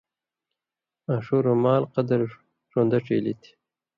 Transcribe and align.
آں 1.11 1.19
ݜُو 1.25 1.37
رُومال 1.45 1.83
قدر 1.93 2.19
ݜُون٘دہ 2.71 2.99
ڇیلی 3.05 3.33
تھی۔ 3.41 3.51